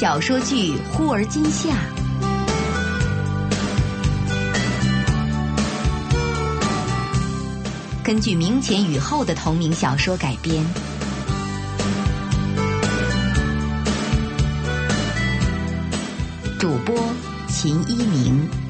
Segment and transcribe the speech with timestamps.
[0.00, 1.70] 小说剧《忽而今夏》，
[8.04, 10.64] 根据明前雨后的同名小说改编。
[16.60, 16.96] 主播
[17.48, 18.67] 秦一鸣。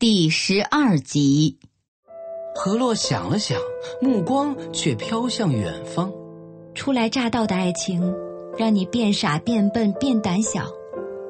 [0.00, 1.58] 第十二集，
[2.54, 3.58] 何洛想了想，
[4.00, 6.12] 目光却飘向远方。
[6.72, 8.14] 初来乍到的爱情，
[8.56, 10.66] 让你变傻、变笨、变胆小，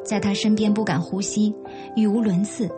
[0.04, 1.54] 在他身边不敢呼吸，
[1.96, 2.68] 语无伦次。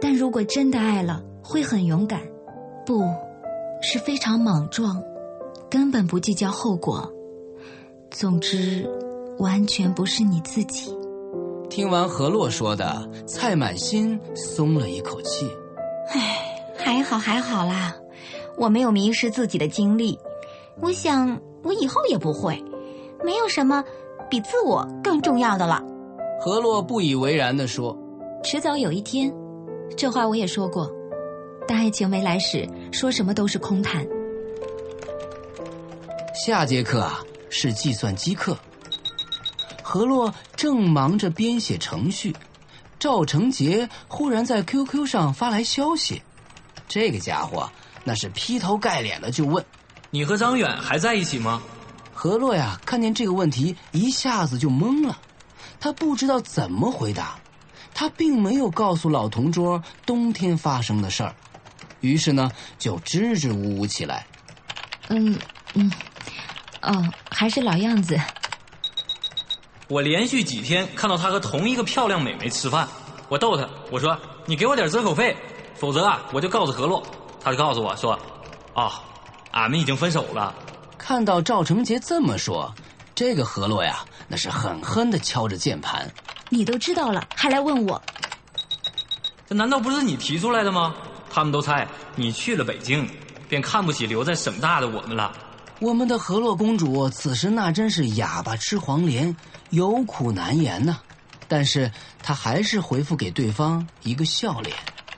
[0.00, 2.20] 但如果真的爱了，会很勇敢，
[2.84, 3.04] 不，
[3.80, 5.00] 是非常莽撞，
[5.70, 7.08] 根本不计较后果。
[8.10, 8.84] 总之，
[9.38, 10.92] 完全不是你自己。
[11.70, 15.48] 听完何洛说的，蔡满心松了一口气。
[16.10, 17.94] 唉，还好还好啦，
[18.56, 20.18] 我没有迷失自己的经历。
[20.80, 22.62] 我想，我以后也不会。
[23.24, 23.84] 没有什么
[24.30, 25.82] 比自我更重要的了。
[26.40, 27.96] 何洛不以为然地说
[28.42, 29.32] ：“迟早有一天，
[29.96, 30.90] 这话我也说过。
[31.66, 34.06] 当爱情没来时，说什么都是空谈。”
[36.32, 38.56] 下节课啊，是计算机课。
[39.88, 42.36] 何洛正忙着编写程序，
[42.98, 46.22] 赵成杰忽然在 QQ 上发来消息。
[46.86, 47.72] 这个家伙
[48.04, 49.64] 那是劈头盖脸的就问
[50.12, 51.62] ：“你和张远还在一起吗？”
[52.12, 55.18] 何洛呀，看见这个问题一下子就懵了，
[55.80, 57.38] 他不知道怎么回答。
[57.94, 61.34] 他并没有告诉老同桌冬天发生的事儿，
[62.02, 64.26] 于是呢就支支吾吾起来。
[65.08, 65.34] 嗯
[65.72, 65.90] 嗯，
[66.82, 68.20] 哦，还是老样子。
[69.88, 72.86] 我连续几天看到他和同一个漂亮美眉吃饭，
[73.28, 74.14] 我逗他，我说
[74.44, 75.34] ：“你给我点折口费，
[75.74, 77.02] 否则啊，我就告诉何洛。”
[77.42, 78.18] 他就告诉我说
[78.74, 78.92] ：“哦，
[79.52, 80.54] 俺们已经分手了。”
[80.98, 82.70] 看到赵成杰这么说，
[83.14, 86.06] 这个何洛呀，那是狠狠的敲着键盘。
[86.50, 88.00] 你都知道了，还来问我？
[89.48, 90.94] 这难道不是你提出来的吗？
[91.30, 93.08] 他们都猜你去了北京，
[93.48, 95.32] 便看不起留在省大的我们了。
[95.80, 99.34] 我们的河洛公主此时那真是哑巴吃黄连，
[99.70, 100.98] 有苦难言呐。
[101.46, 101.90] 但是
[102.22, 104.76] 她还是回复给对方一个笑脸。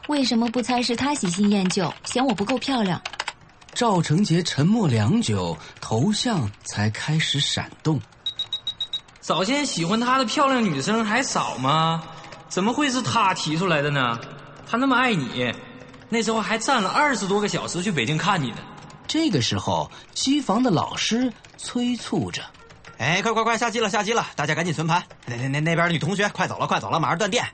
[0.08, 3.00] 为什么不猜是他喜新厌旧，嫌我不够漂亮？
[3.72, 8.00] 赵成杰沉默良久，头像才开始闪动。
[9.20, 12.02] 早先喜欢他的漂亮女生还少吗？
[12.48, 14.18] 怎么会是他提出来的呢？
[14.66, 15.52] 他那么爱你，
[16.08, 18.58] 那时候还站了二十多个小时去北京看你呢。
[19.10, 22.44] 这个时候，机房的老师催促着
[22.96, 24.24] ：“哎，快快快，下机了，下机了！
[24.36, 25.02] 大家赶紧存盘。
[25.26, 27.44] 那那那那边女同学，快走了，快走了，马上断电。”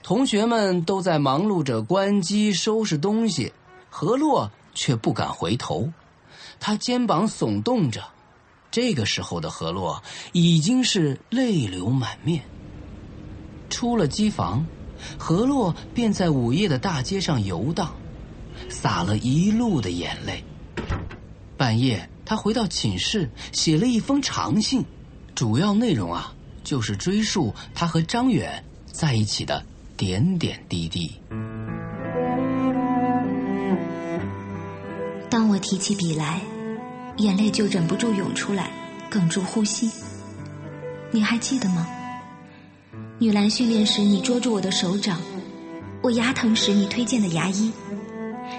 [0.00, 3.52] 同学们都在忙碌着关机、收拾东西，
[3.90, 5.92] 何洛却不敢回头，
[6.60, 8.04] 他肩膀耸动着。
[8.70, 12.44] 这个时候的何洛已经是泪流满面。
[13.70, 14.64] 出了机房，
[15.18, 17.92] 何洛便在午夜的大街上游荡，
[18.68, 20.44] 洒了一路的眼泪。
[21.62, 24.84] 半夜，他回到寝室，写了一封长信，
[25.32, 26.34] 主要内容啊，
[26.64, 29.64] 就是追溯他和张远在一起的
[29.96, 31.12] 点点滴滴。
[35.30, 36.40] 当我提起笔来，
[37.18, 38.68] 眼泪就忍不住涌出来，
[39.08, 39.88] 哽住呼吸。
[41.12, 41.86] 你还记得吗？
[43.20, 45.16] 女篮训练时，你捉住我的手掌；
[46.02, 47.70] 我牙疼时，你推荐的牙医。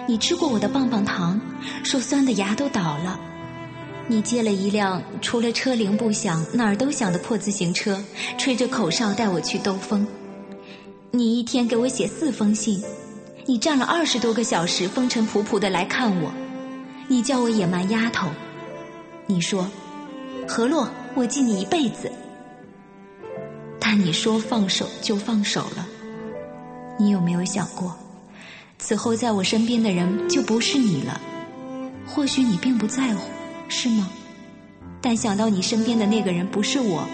[0.07, 1.39] 你吃过我的棒棒糖，
[1.83, 3.19] 说酸的牙都倒了。
[4.05, 8.03] 你借了一辆除了车铃不响哪儿都响的破自行车，
[8.37, 10.05] 吹着口哨带我去兜风。
[11.11, 12.83] 你一天给我写四封信，
[13.45, 16.31] 你站了二十多个小时风尘仆仆的来看我。
[17.07, 18.27] 你叫我野蛮丫头，
[19.25, 19.65] 你说，
[20.47, 22.11] 何洛，我记你一辈子。
[23.79, 25.87] 但你说放手就放手了，
[26.99, 27.95] 你有没有想过？
[28.79, 31.19] 此后，在我身边的人就不是你了。
[32.05, 33.29] 或许你并不在乎，
[33.69, 34.09] 是吗？
[35.01, 37.07] 但想到你身边的那个人不是我，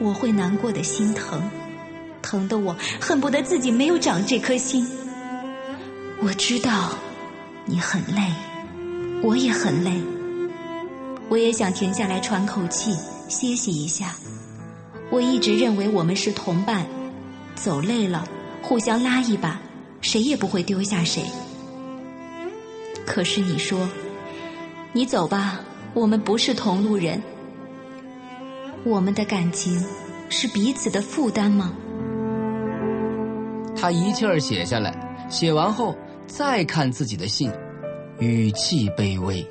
[0.00, 1.42] 我会难过的心疼，
[2.22, 4.88] 疼得我恨不得自己没有长这颗心。
[6.22, 6.94] 我知道
[7.66, 8.32] 你很累，
[9.22, 9.92] 我也很累。
[11.28, 12.94] 我也想停下来喘口气，
[13.28, 14.14] 歇息一下。
[15.10, 16.86] 我一直认为我们是同伴，
[17.54, 18.26] 走累了
[18.62, 19.60] 互相拉一把。
[20.04, 21.24] 谁也不会丢下谁。
[23.06, 23.88] 可是你说，
[24.92, 25.60] 你走吧，
[25.94, 27.20] 我们不是同路人。
[28.84, 29.82] 我们的感情
[30.28, 31.72] 是彼此的负担吗？
[33.74, 34.94] 他一气儿写下来，
[35.30, 35.96] 写完后
[36.26, 37.50] 再看自己的信，
[38.18, 39.44] 语气卑微。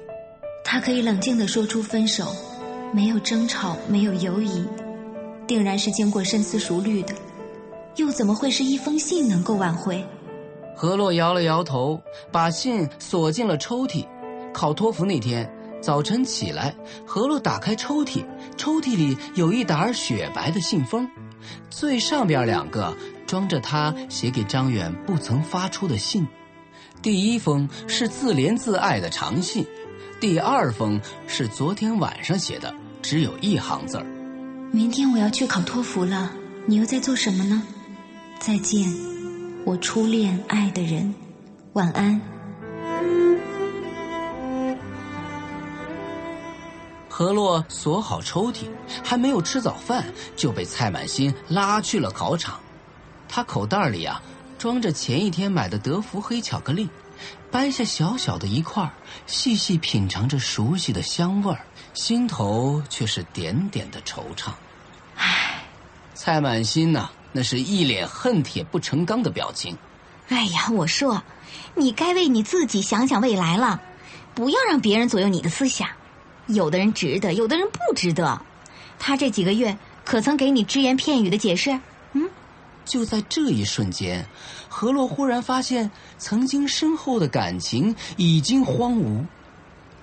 [0.64, 2.28] 他可以冷静地说出分手，
[2.92, 4.64] 没有争吵，没有犹疑，
[5.48, 7.16] 定然是经过深思熟虑的。
[7.96, 10.04] 又怎么会是一封信能够挽回？
[10.76, 14.06] 何洛摇了摇头，把信锁进了抽屉。
[14.54, 16.76] 考托福那天早晨起来，
[17.06, 18.24] 何洛打开抽屉，
[18.56, 21.10] 抽屉里有一沓雪白的信封，
[21.70, 26.28] 最上边两个装着他写给张远不曾发出的信。
[27.02, 29.66] 第一封是自怜自爱的长信，
[30.22, 34.06] 第二封是昨天晚上写的，只有一行字儿。
[34.72, 36.32] 明天我要去考托福了，
[36.66, 37.64] 你又在做什么呢？
[38.40, 38.90] 再见，
[39.66, 41.16] 我初恋爱的人，
[41.72, 42.20] 晚安。
[47.08, 48.66] 何洛锁好抽屉，
[49.02, 50.04] 还没有吃早饭，
[50.36, 52.60] 就被蔡满心拉去了考场。
[53.30, 54.22] 他口袋里啊，
[54.58, 56.90] 装着前一天买的德芙黑巧克力，
[57.50, 58.92] 掰下小小的一块，
[59.26, 64.52] 细细品尝着熟悉的香味儿，心头却是点点的惆怅。
[65.16, 65.64] 唉，
[66.14, 69.78] 蔡满心呐，那是一脸恨铁不成钢的表情。
[70.30, 71.22] 哎呀，我说，
[71.76, 73.82] 你该为你自己想想未来了，
[74.34, 75.90] 不要让别人左右你的思想。
[76.48, 78.42] 有的人值得，有的人不值得。
[78.98, 81.78] 他这几个月可曾给你只言片语的解释？
[82.14, 82.30] 嗯，
[82.86, 84.26] 就在这一瞬间，
[84.70, 89.26] 何洛忽然发现，曾经深厚的感情已经荒芜。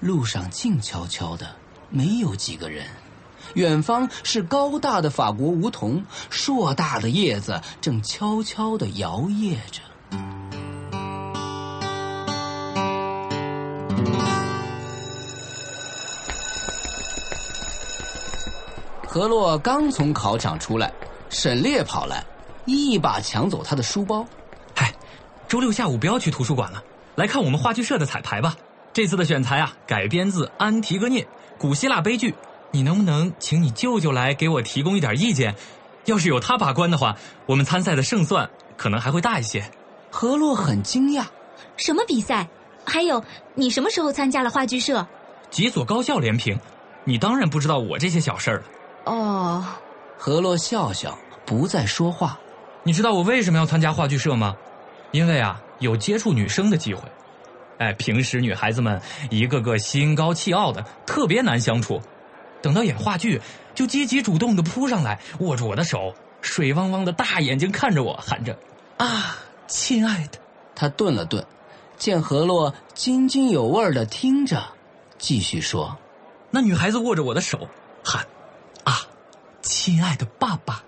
[0.00, 1.56] 路上静悄悄的，
[1.88, 2.86] 没有几个人。
[3.54, 9.80] 远方是高大的法国梧桐，硕大的叶子正悄悄的摇曳着。
[19.06, 20.92] 何洛刚从考场出来，
[21.30, 22.24] 沈烈跑来，
[22.64, 24.24] 一把抢走他的书包。
[24.72, 24.94] 嗨，
[25.48, 26.80] 周六下午不要去图书馆了，
[27.16, 28.54] 来看我们话剧社的彩排吧。
[28.92, 31.24] 这次的选材啊，改编自《安提戈涅》，
[31.58, 32.36] 古希腊悲剧。
[32.72, 35.54] 你能不能请你舅舅来给我提供一点意见？
[36.06, 39.62] 要是有他把关的话，我们参赛的胜算可能还会大一些。
[40.10, 41.24] 何洛很惊讶，
[41.76, 42.48] 什么比赛？
[42.84, 43.22] 还有，
[43.54, 45.06] 你什么时候参加了话剧社？
[45.50, 46.58] 几所高校联评，
[47.04, 48.62] 你当然不知道我这些小事儿了。
[49.04, 49.64] 哦，
[50.16, 52.38] 何洛笑笑，不再说话。
[52.82, 54.56] 你知道我为什么要参加话剧社吗？
[55.12, 57.02] 因为啊，有接触女生的机会。
[57.78, 62.00] 哎，平时女孩子们一个个心高气傲的，特别难相处。
[62.62, 63.40] 等到演话剧，
[63.74, 68.56] 就积极主动的扑上来，握住我的手，水汪汪的大眼睛看着我，喊着
[68.98, 70.38] ：“啊，亲爱的！”
[70.74, 71.44] 他顿了顿，
[71.96, 74.62] 见何洛津津有味的听着，
[75.18, 75.96] 继续说
[76.50, 77.68] ：“那女孩子握着我的手，
[78.04, 78.26] 喊。”
[78.84, 79.00] 啊
[79.62, 80.82] 亲爱的爸爸，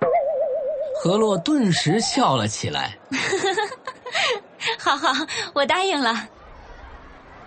[1.02, 2.96] 何洛顿时笑了起来。
[4.80, 5.12] 好好，
[5.52, 6.26] 我答应了。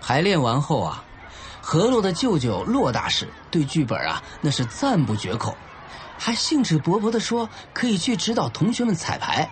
[0.00, 1.04] 排练完后啊，
[1.68, 5.56] 何洛的舅舅洛大使对剧本啊那是赞不绝口，
[6.16, 9.50] 还兴致勃勃地说可以去指导同学们彩排。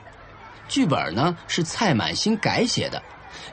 [0.68, 3.02] 剧本呢是蔡满新改写的，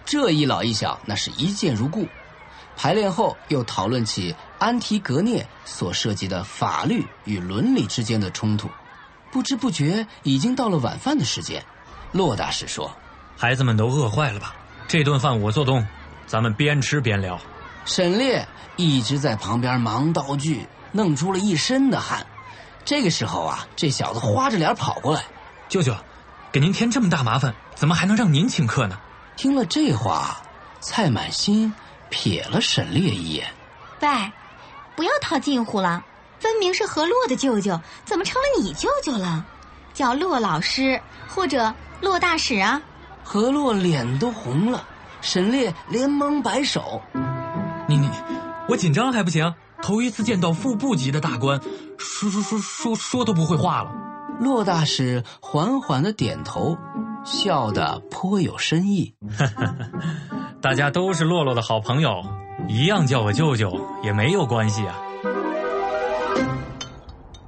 [0.06, 2.08] 这一老一小那是一见如故。
[2.78, 4.36] 排练后又讨论起。
[4.60, 8.69] 安提格涅所涉及的法律与伦理之间的冲突，
[9.32, 11.65] 不知不觉已经到了晚饭的时间。
[12.12, 12.96] 洛大使说
[13.36, 14.56] ：“孩子们都饿坏了吧？
[14.88, 15.84] 这顿饭我做东，
[16.27, 17.41] 咱们边吃边聊。”
[17.85, 22.25] 沈烈一直在旁边忙道具，弄出了一身的汗。
[22.85, 25.23] 这个时候啊，这小子花着脸跑过来
[25.69, 25.95] ：“舅舅，
[26.51, 28.97] 给您添这么大麻烦，怎么还能让您请客呢？”
[29.38, 30.41] 听了这话，
[30.79, 31.73] 蔡满心
[32.09, 33.47] 瞥了沈烈一眼
[34.01, 34.09] ：“喂。”
[34.93, 36.03] 不要套近乎了，
[36.38, 39.43] 分明是何洛的舅舅，怎么成了你舅舅了？
[39.93, 42.79] 叫洛老师或者洛大使啊？
[43.23, 44.85] 何洛脸都红了，
[45.21, 47.30] 沈烈连忙摆手：“你你，
[48.72, 49.54] 我紧张还不行？
[49.82, 51.60] 头一次见到副部级的大官，
[51.98, 53.92] 说说说说说都不会话了。”
[54.40, 56.78] 骆大使缓缓的点头，
[57.25, 59.13] 笑得颇有深意
[60.62, 62.24] ：“大家都是洛洛的好朋友。”
[62.70, 63.70] 一样叫我舅舅
[64.04, 64.96] 也没有关系啊。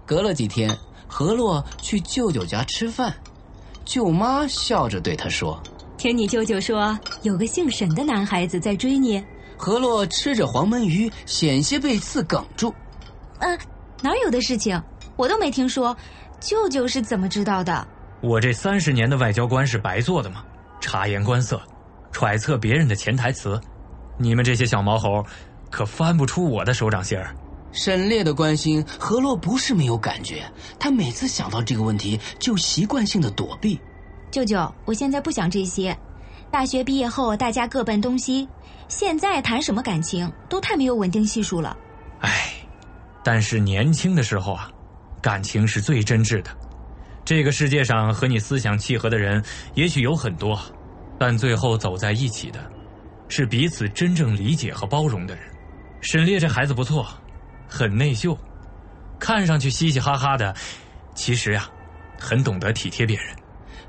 [0.06, 0.78] 隔了几天，
[1.08, 3.16] 何洛去舅舅家吃饭，
[3.86, 5.58] 舅妈笑着对他说
[5.96, 9.24] ：“听你舅舅说，有个姓沈的男孩子在追你。”
[9.64, 12.76] 何洛吃着黄焖鱼，险些被刺哽住。
[13.40, 13.58] 嗯，
[14.02, 14.78] 哪有的事情，
[15.16, 15.96] 我都没听说。
[16.42, 17.88] 舅舅是怎么知道的？
[18.20, 20.44] 我这三十年的外交官是白做的吗？
[20.82, 21.62] 察言观色，
[22.12, 23.58] 揣测别人的潜台词。
[24.18, 25.24] 你们这些小毛猴，
[25.72, 27.34] 可翻不出我的手掌心儿。
[27.72, 30.44] 沈烈的关心，何洛不是没有感觉。
[30.78, 33.80] 他每次想到这个问题，就习惯性的躲避。
[34.30, 35.98] 舅舅，我现在不想这些。
[36.54, 38.48] 大学毕业后，大家各奔东西，
[38.88, 41.76] 现在谈什么感情都太没有稳定系数了。
[42.20, 42.54] 唉，
[43.24, 44.70] 但是年轻的时候啊，
[45.20, 46.52] 感情是最真挚的。
[47.26, 49.44] 这个世界上和你思想契合的人
[49.74, 50.56] 也许有很多，
[51.18, 52.64] 但最后走在一起的，
[53.30, 55.44] 是彼此真正理解和包容的人。
[56.02, 57.04] 沈烈这孩子不错，
[57.68, 58.38] 很内秀，
[59.20, 60.54] 看上去嘻嘻哈哈的，
[61.16, 61.68] 其实呀，
[62.20, 63.36] 很懂得体贴别人。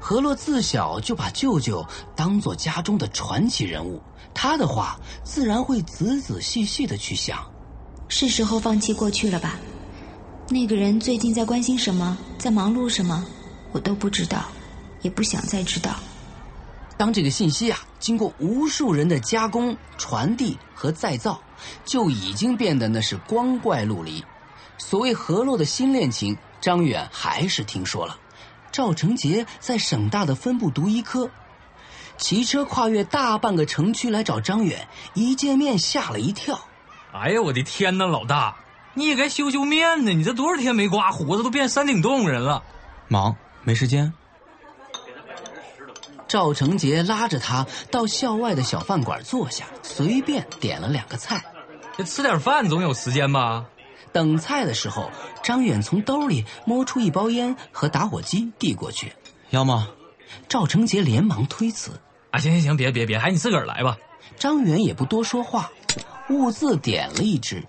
[0.07, 1.83] 何洛自小就把舅舅
[2.15, 4.03] 当做家中的传奇人物，
[4.35, 7.43] 他的话自然会仔仔细细的去想。
[8.09, 9.57] 是时候放弃过去了吧？
[10.51, 13.25] 那个人最近在关心什么，在忙碌什么，
[13.73, 14.45] 我都不知道，
[15.01, 15.97] 也不想再知道。
[16.99, 21.41] 当这个信息啊，经过无数人的加工、传递和再造，
[21.87, 24.23] 就已经变得那是光怪陆离。
[24.77, 28.19] 所谓何洛的新恋情，张远还是听说了。
[28.75, 31.31] 赵成杰在省大的分部读医科，
[32.17, 36.59] 骑车跨越大半个城区来找张远，一见面吓了一跳。
[37.13, 38.57] 哎呀，我的天哪，老大！
[38.95, 40.13] 你也该修修面呢！
[40.13, 42.65] 你这多少天没刮胡子，都变山顶洞人了。
[43.07, 44.13] 忙，没时间。
[46.27, 51.45] 赵成杰拉着他到校外的小饭馆坐下，随便点了两个菜。
[51.97, 53.67] 这吃点饭总有时间吧？
[54.15, 55.11] 等菜的时候，
[55.43, 59.13] 张远从兜里摸出一包烟和打火机递过去。
[59.51, 59.89] 要吗？
[60.49, 62.01] 赵成杰连忙推辞。
[62.31, 63.97] 啊，行行行，别别别，还你自个儿来吧。
[64.37, 65.69] 张远也不多说话，
[66.31, 67.65] 兀自点了一支。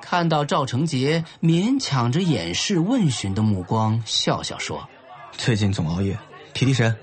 [0.00, 4.88] 看到赵成杰勉强着掩饰问询的目光，笑笑说
[5.36, 6.18] ：“最近总熬夜，
[6.54, 6.96] 提提神。”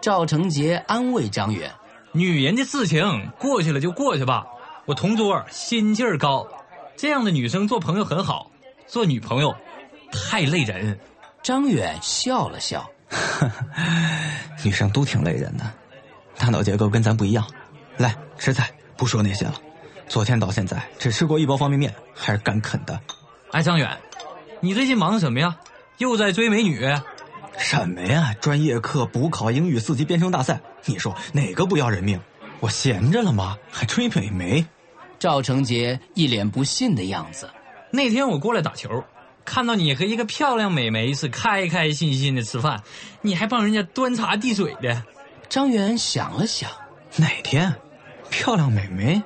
[0.00, 1.74] 赵成杰安慰张远
[2.14, 4.46] ：“女人的事情过去了就过去吧。
[4.86, 6.46] 我同桌心劲儿高，
[7.00, 8.50] 这样的女生做朋友很好，
[8.86, 9.56] 做女朋友
[10.12, 11.00] 太累人。”
[11.42, 12.86] 张远笑了笑
[14.62, 15.64] ：“女生都挺累人的，
[16.36, 17.42] 大脑结构跟咱不一样。
[17.96, 19.54] 来吃菜，不说那些了。”
[20.08, 23.00] 昨天到现在只吃过一包方便面，还是干啃的。
[23.52, 23.98] 哎，张远，
[24.60, 25.56] 你最近忙什么呀？
[25.96, 26.86] 又在追美女？
[27.56, 28.34] 什么呀？
[28.42, 32.20] 专业课、补考、英语四级编程大赛，你说哪个不要人命？
[32.60, 33.56] 我闲着了吗？
[33.72, 34.66] 还追美眉？
[35.20, 37.48] 赵成杰一脸不信的样子。
[37.92, 39.04] 那天我过来打球，
[39.44, 42.82] 看到你和一个漂亮美眉是开开心心的吃饭，
[43.20, 45.04] 你还帮人家端茶递水的。
[45.50, 46.70] 张远想了想，
[47.16, 47.74] 哪天？
[48.30, 49.22] 漂亮美眉？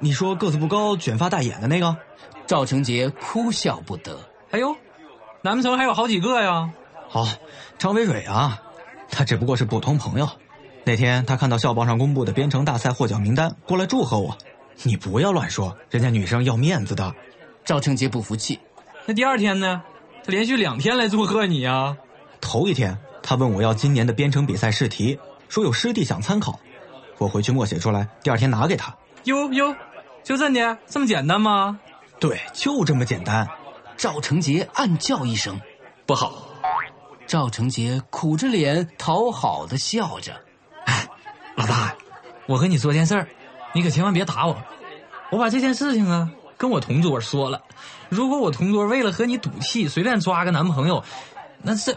[0.00, 1.96] 你说个子不高、卷发大眼的那个，
[2.46, 4.20] 赵成杰哭笑不得。
[4.50, 4.76] 哎呦，
[5.40, 6.70] 难不成还有好几个呀？
[7.08, 7.26] 好，
[7.78, 8.60] 张伟蕊啊，
[9.08, 10.28] 他只不过是普通朋友。
[10.84, 14.36] 那天他看到校报上公布的编程大赛获奖名单，过来祝贺我。
[14.82, 17.14] 你不要乱说，人家女生要面子的。
[17.64, 18.58] 赵成杰不服气。
[19.06, 19.82] 那第二天呢？
[20.24, 21.96] 他连续两天来祝贺你呀。
[22.40, 25.18] 头一天，他问我要今年的编程比赛试题，
[25.48, 26.58] 说有师弟想参考，
[27.18, 28.94] 我回去默写出来，第二天拿给他。
[29.24, 29.74] 哟哟。
[30.24, 31.80] 就真的这么简单吗？
[32.20, 33.48] 对，就这么简单。
[33.96, 35.58] 赵成杰暗叫一声
[36.04, 36.48] ：“不好。”
[37.26, 40.34] 赵成杰苦着脸讨好的笑着
[40.84, 41.08] ：“哎，
[41.54, 41.94] 老大，
[42.46, 43.28] 我和你说件事儿，
[43.72, 44.56] 你可千万别打我。
[45.30, 47.62] 我把这件事情啊跟我同桌说了。
[48.08, 51.04] 如果我同桌为了和你赌气，随便抓个男朋友，
[51.62, 51.96] 那这，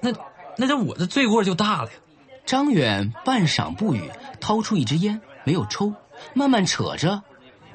[0.00, 0.10] 那，
[0.56, 1.98] 那这我的罪过就大了呀。”
[2.44, 5.94] 张远半晌不语，掏出一支烟，没有抽，
[6.34, 7.22] 慢慢扯着。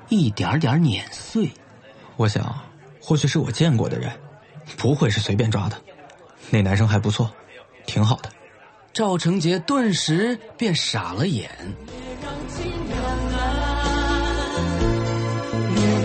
[0.10, 1.52] 一点点碾碎，
[2.18, 2.60] 我想，
[3.02, 4.12] 或许是我见过的人，
[4.78, 5.76] 不会是随便抓的。
[6.52, 7.32] 那男生还不错，
[7.86, 8.30] 挺好的。
[8.92, 11.50] 赵成杰顿时便傻了眼。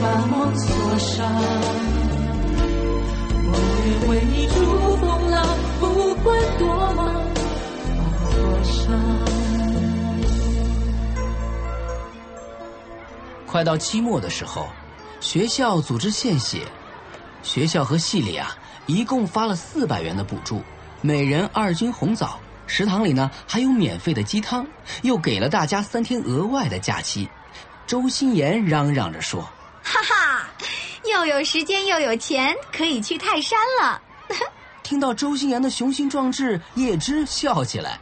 [0.05, 1.27] 把我锁上，
[3.49, 3.53] 我
[3.87, 4.55] 愿为你筑
[4.99, 5.35] 风浪，
[5.81, 5.83] 不
[6.23, 6.25] 管
[6.59, 7.01] 多忙
[13.47, 14.69] 快到期末的时候，
[15.21, 16.67] 学校组织献血，
[17.43, 20.61] 学校和系里啊一共发了四百元的补助，
[21.01, 24.67] 每人二斤红枣，食堂里呢还有免费的鸡汤，
[25.01, 27.27] 又给了大家三天额外的假期。
[27.87, 29.49] 周心妍嚷嚷着说
[29.85, 30.49] ：“哈哈，
[31.05, 34.01] 又有时间又有钱，可以去泰山了。
[34.83, 37.99] ”听到周心妍的雄心壮志，叶芝笑起来。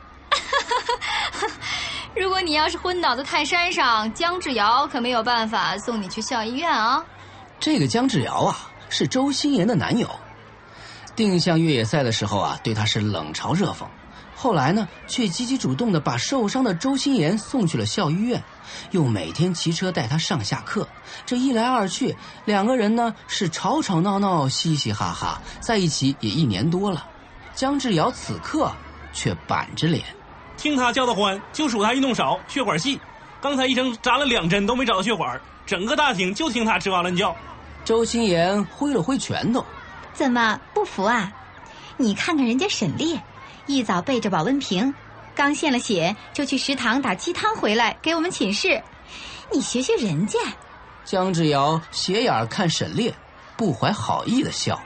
[2.17, 7.05] 如果你要是昏倒在泰山上，姜志尧可没有办法送你去校医院啊。
[7.59, 10.09] 这个姜志尧啊，是周心妍的男友。
[11.15, 13.87] 定向越野赛的时候啊，对他是冷嘲热讽。
[14.43, 18.43] 后来呢，却积极主动的把受伤的周心妍送去了校医院，
[18.91, 20.89] 又每天骑车带她上下课。
[21.25, 27.07] 这一来二去，两个人呢是吵吵闹闹、嘻嘻哈哈，在一起也一年多了。
[27.55, 28.73] 姜志尧此刻
[29.13, 30.03] 却板着脸。
[30.57, 33.01] 听他叫的欢，就数他运动少，血管细。
[33.41, 37.37] 刚才医生扎了两针都没找到血管，整个大厅就听他吱哇乱叫。
[37.85, 39.65] 周心妍挥了挥拳头，
[40.13, 41.33] 怎么不服啊？
[41.97, 43.23] 你看看人家沈烈，
[43.67, 44.93] 一早背着保温瓶，
[45.35, 48.83] 刚献了血就去食堂打鸡汤回来给我们寝室。
[49.53, 50.39] 你学学人家。
[51.05, 53.15] 江志尧斜眼看沈烈，
[53.57, 54.81] 不怀好意的笑：“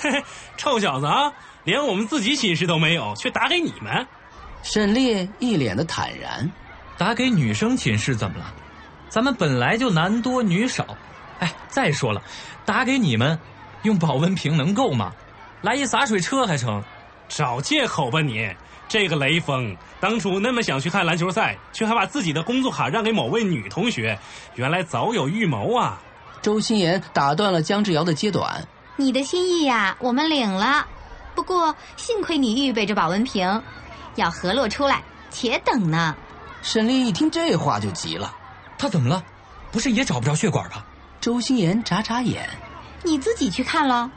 [0.00, 0.24] 嘿嘿，
[0.56, 1.32] 臭小子啊，
[1.64, 4.06] 连我们自己寝室都没有，却打给你们。”
[4.62, 6.50] 沈烈一脸的坦然。
[6.96, 8.54] 打给女生寝室怎么了？
[9.08, 10.86] 咱们本来就男多女少。
[11.40, 12.22] 哎，再说了，
[12.64, 13.38] 打给你们，
[13.82, 15.12] 用保温瓶能够吗？
[15.62, 16.82] 来一洒水车还成？
[17.28, 18.48] 找借口吧你！
[18.86, 24.16] 这个雷锋当初那么想去看篮球赛，却还把自己的工作卡让给某位女同学，
[24.54, 26.00] 原来早有预谋啊！
[26.42, 28.62] 周心言打断了姜志尧的揭短
[28.96, 30.86] ：“你的心意呀，我们领了。
[31.34, 33.62] 不过幸亏你预备着保温瓶，
[34.16, 36.14] 要何洛出来，且等呢。”
[36.62, 38.32] 沈丽一听这话就急了
[38.78, 39.24] ：“他怎么了？
[39.72, 40.84] 不是也找不着血管吧？”
[41.20, 42.48] 周心言眨眨眼
[43.02, 44.10] ：“你自己去看喽。”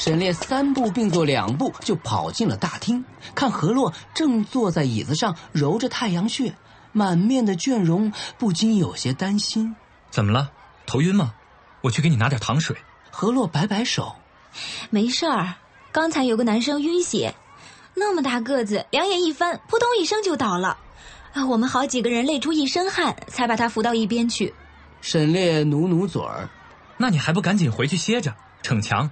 [0.00, 3.04] 沈烈三步并作两步就跑进了大厅，
[3.34, 6.54] 看何洛正坐在椅子上揉着太阳穴，
[6.92, 9.76] 满面的倦容，不禁有些担心
[10.10, 10.52] ：“怎么了？
[10.86, 11.34] 头晕吗？
[11.82, 12.74] 我去给你拿点糖水。”
[13.12, 14.16] 何洛摆摆手
[14.88, 15.56] ：“没事儿，
[15.92, 17.34] 刚才有个男生晕血，
[17.92, 20.78] 那么大个子，两眼一翻，扑通一声就倒了。”
[21.34, 21.44] 啊！
[21.44, 24.54] 我们好几个人累出一身汗，才把他扶到一边去。
[25.02, 26.48] 沈烈努努嘴儿，
[26.96, 29.10] 那你还不赶紧回去歇着，逞强？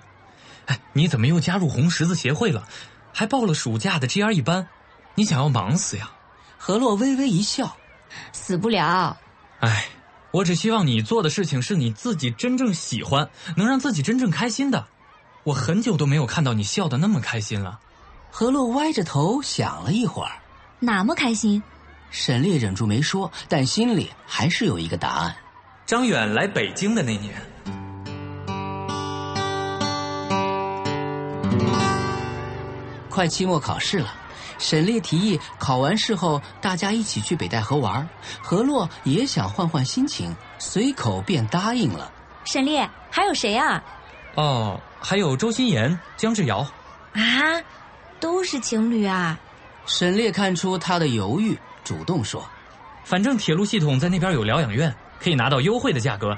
[0.68, 2.66] 哎，你怎么又加入红十字协会了？
[3.12, 4.68] 还报了暑假的 GRE 班？
[5.14, 6.10] 你想要忙死呀？
[6.56, 7.76] 何洛微微一笑，
[8.32, 9.16] 死不了。
[9.60, 9.86] 哎，
[10.30, 14.86] 我只希望你做的事情是你自己真正喜欢，能让自己真正开心的。
[15.44, 17.80] 我很久都没有看到你笑得那么开心了。
[18.30, 20.32] 何洛歪着头想了一会儿，
[20.80, 21.62] 哪么开心？
[22.10, 25.34] 沈烈忍住没说，但心里还是有一个答案。
[25.86, 27.34] 张远来北京的那年，
[33.18, 34.14] 快期末考试了，
[34.58, 38.08] 沈烈提议考完试后大家一起去北戴河玩。
[38.40, 42.12] 何洛也想换换心情，随口便答应了。
[42.44, 43.82] 沈烈还有谁啊？
[44.36, 46.58] 哦，还有周心妍、姜志尧。
[47.12, 47.20] 啊，
[48.20, 49.36] 都是情侣啊？
[49.84, 51.58] 沈烈看出他的犹豫。
[51.82, 52.48] 主动说
[53.02, 56.36] ：“反正铁路系统在那边有疗养院，可以拿到优惠的价格。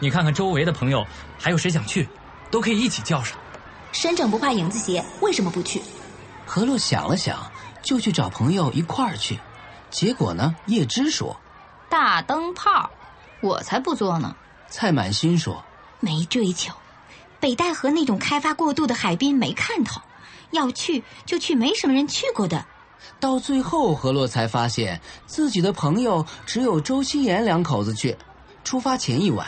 [0.00, 1.06] 你看看周围的朋友，
[1.38, 2.08] 还有谁想去，
[2.50, 3.38] 都可以一起叫上。
[3.92, 5.80] 身正不怕影子斜，为什么不去？”
[6.46, 7.50] 何洛想了想，
[7.82, 9.38] 就去找朋友一块儿去。
[9.90, 11.36] 结果呢，叶芝说
[11.90, 12.88] ：“大灯泡，
[13.40, 14.34] 我才不做呢。”
[14.70, 15.62] 蔡满心说
[16.00, 16.72] ：“没追求，
[17.40, 20.00] 北戴河那种开发过度的海滨没看头，
[20.52, 22.64] 要去就去没什么人去过的。”
[23.20, 28.16] 到最后，何洛才发现自己的朋友只有周心言两口子去。
[28.64, 29.46] 出发前一晚，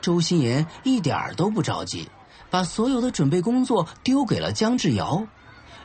[0.00, 2.08] 周心言一点儿都不着急，
[2.50, 5.26] 把所有的准备工作丢给了姜志尧，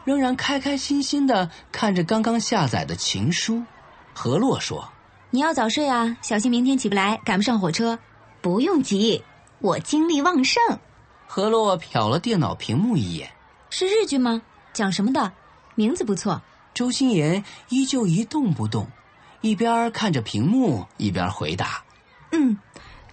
[0.06, 3.64] 仍然开开心心的看着刚刚下载的情书。
[4.14, 4.88] 何洛说
[5.32, 7.98] ：“你要早睡啊，小心明天起不来，赶不上火车。
[8.42, 9.24] 不用急，
[9.60, 10.62] 我精力旺盛。”
[11.26, 13.32] 何洛瞟了电脑屏幕一眼
[13.72, 14.42] ：“是日剧吗？
[14.74, 15.32] 讲什么的？
[15.76, 16.42] 名字不错。”
[16.74, 18.88] 周心言依旧一动不动，
[19.42, 21.84] 一边看着屏幕一边回答
[22.34, 22.58] ：“嗯，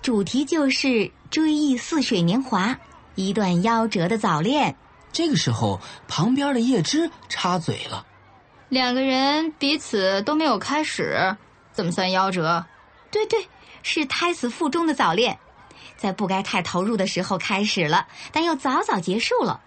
[0.00, 2.79] 主题就是追忆似水年华，
[3.16, 4.74] 一段夭折的早恋。”
[5.12, 8.06] 这个时候，旁边的叶芝插嘴了
[8.68, 11.36] ：“两个人彼此都没有开始，
[11.72, 12.64] 怎么算夭折？
[13.10, 13.48] 对对，
[13.82, 15.38] 是胎死腹中的早恋，
[15.96, 19.60] 在不该太投入的时候开始了，但又早早结束了，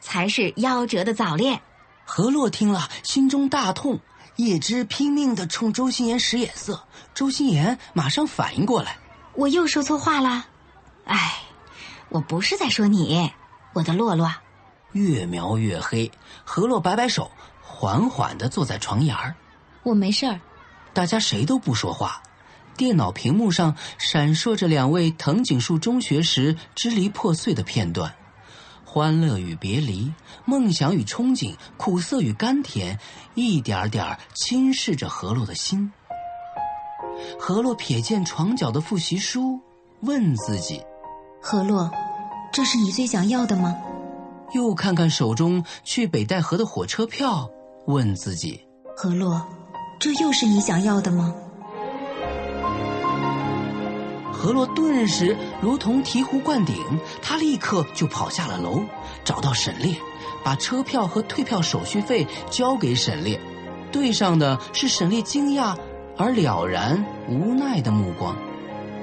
[0.00, 1.60] 才是夭折的早恋。”
[2.04, 4.00] 何洛听了，心中大痛。
[4.36, 6.82] 叶芝拼命的冲周心言使眼色，
[7.14, 8.96] 周心言马上反应过来
[9.34, 10.46] ：“我又说错话了。”
[11.04, 11.42] 哎，
[12.08, 13.30] 我不是在说你，
[13.74, 14.32] 我的洛洛。
[14.92, 16.10] 越描越黑，
[16.44, 17.30] 何洛摆摆手，
[17.62, 19.34] 缓缓的坐在床沿儿。
[19.82, 20.40] 我没事儿。
[20.92, 22.22] 大家谁都不说话。
[22.76, 28.14] 电脑屏幕上闪烁着两位藤井树中学时支离破碎的片段。
[28.84, 30.12] 欢乐与别离，
[30.44, 32.98] 梦想与憧憬，苦涩与甘甜，
[33.34, 35.92] 一点点侵蚀着何洛的心。
[37.38, 39.60] 何洛瞥见床角的复习书，
[40.00, 40.82] 问自己
[41.40, 41.88] ：“何洛，
[42.52, 43.76] 这是你最想要的吗？”
[44.52, 47.48] 又看看手中去北戴河的火车票，
[47.86, 48.60] 问自己
[48.96, 49.46] ：“何洛，
[49.98, 51.34] 这又是你想要的吗？”
[54.32, 56.76] 何洛顿时如同醍醐灌顶，
[57.20, 58.82] 他立刻就跑下了楼，
[59.22, 59.94] 找到沈烈，
[60.42, 63.38] 把车票和退票手续费交给沈烈。
[63.92, 65.76] 对上的是沈烈惊讶
[66.16, 68.34] 而了然、无奈的目光。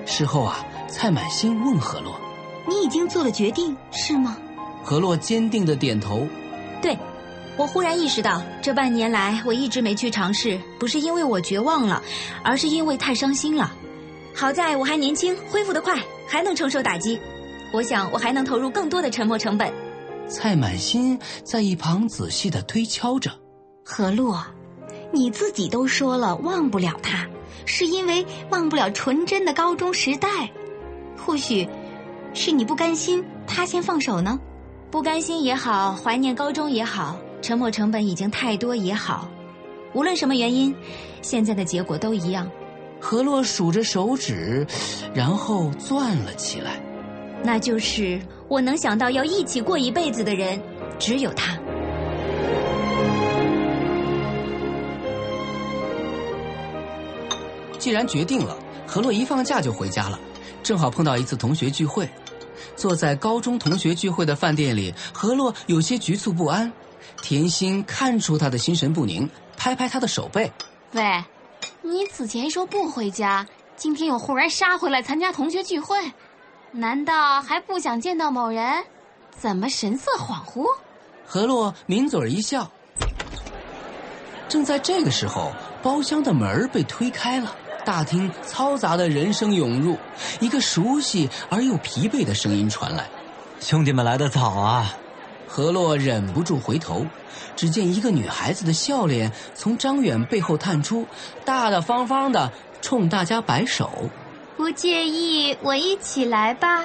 [0.05, 2.19] 事后啊，蔡满心问何洛
[2.67, 4.37] ：“你已经做了决定是吗？”
[4.87, 6.25] 何洛坚定的点头
[6.81, 6.97] ：“对。”
[7.57, 12.01] 我忽然意识到，这半年来我一直没去尝试，不是因为我绝望了，
[12.41, 13.73] 而是因为太伤心了。
[14.33, 17.19] 好在我还年轻，恢复得快，还能承受打击。
[17.73, 19.69] 我想我还能投入更多的沉没成本。
[20.29, 23.29] 蔡满心在一旁仔细的推敲着。
[23.83, 24.41] 何洛，
[25.11, 27.27] 你自己都说了忘不了他，
[27.65, 30.29] 是因为忘不了纯真的高中时代。
[31.17, 31.67] 或许，
[32.33, 34.39] 是你不甘心他先放手呢？
[34.89, 37.17] 不甘心也好，怀念高中也好。
[37.41, 39.29] 沉没成本已经太多也好，
[39.93, 40.73] 无论什么原因，
[41.21, 42.49] 现在的结果都一样。
[42.99, 44.65] 何洛数着手指，
[45.13, 46.81] 然后攥了起来。
[47.43, 50.59] 那就是我能想到要一起过一辈子的人，
[50.97, 51.55] 只有他。
[57.77, 60.19] 既然决定了，何洛一放假就回家了，
[60.63, 62.09] 正好碰到一次同学聚会。
[62.75, 66.71] 坐在高中同学聚会的饭店里，何洛有些局促不安。
[67.21, 70.51] 甜心看出他的心神不宁，拍拍他的手背
[70.93, 71.23] ：“喂，
[71.81, 75.97] 你此前说不回家，今天又忽然杀回来参加同学聚会，
[76.71, 78.83] 难道还不想见到某人？
[79.35, 80.65] 怎么神色恍惚？”
[81.25, 82.69] 何洛抿嘴一笑。
[84.47, 87.55] 正在这个时候，包厢的门被推开了，
[87.87, 89.97] 大厅嘈杂的人声涌入，
[90.41, 93.07] 一个熟悉而又疲惫的声音传来
[93.61, 94.93] ：“兄弟们来得早啊！”
[95.47, 97.05] 何洛忍不住回头，
[97.55, 101.07] 只见一个女孩子的笑脸从张远背后探出，
[101.45, 103.89] 大大方方的冲大家摆手
[104.57, 106.83] ：“不介意我一起来吧？”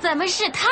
[0.00, 0.66] 怎么是他？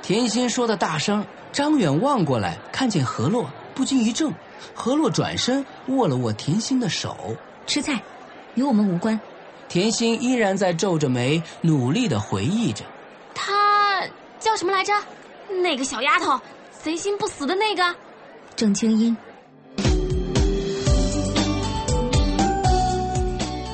[0.00, 1.26] 甜心说的大声。
[1.50, 4.32] 张远望过来，看见何洛，不禁一怔。
[4.74, 8.00] 何洛转身握了握甜心的手：“吃菜，
[8.58, 9.18] 与我们无关。”
[9.70, 12.84] 甜心依然在皱着眉，努力的回忆着
[13.34, 14.02] ：“他
[14.40, 14.92] 叫什么来着？”
[15.62, 16.40] 那个小丫头，
[16.82, 17.94] 贼心不死的那个，
[18.56, 19.16] 郑清音。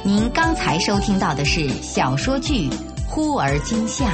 [0.02, 2.68] 您刚才收听到的是小说剧
[3.08, 4.04] 《忽而今夏》，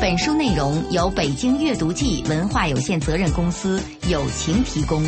[0.00, 5.04] 本书内容由北京阅读记文化有限责任公司友情提供。